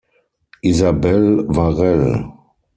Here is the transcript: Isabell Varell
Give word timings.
Isabell 0.69 1.29
Varell 1.53 2.15